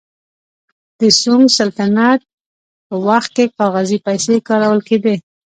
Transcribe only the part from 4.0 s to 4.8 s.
پیسې کارول